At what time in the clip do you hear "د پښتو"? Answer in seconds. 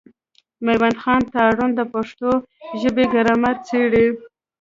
1.75-2.29